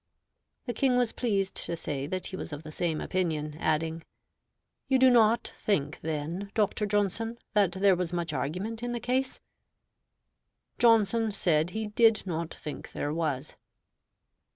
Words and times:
The 0.65 0.73
King 0.73 0.97
was 0.97 1.11
pleased 1.11 1.53
to 1.57 1.77
say 1.77 2.09
he 2.25 2.35
was 2.35 2.51
of 2.51 2.63
the 2.63 2.71
same 2.71 2.99
opinion: 2.99 3.55
adding, 3.59 4.01
"You 4.87 4.97
do 4.97 5.11
not 5.11 5.53
think 5.55 5.99
then, 6.01 6.49
Dr. 6.55 6.87
Johnson, 6.87 7.37
that 7.53 7.73
there 7.73 7.95
was 7.95 8.11
much 8.11 8.33
argument 8.33 8.81
in 8.81 8.93
the 8.93 8.99
case?" 8.99 9.41
Johnson 10.79 11.29
said 11.29 11.69
he 11.69 11.85
did 11.85 12.25
not 12.25 12.51
think 12.51 12.93
there 12.93 13.13
was. 13.13 13.55